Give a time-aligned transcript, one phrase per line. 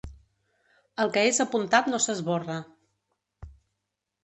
[1.03, 2.57] El que és apuntat no s'esborra.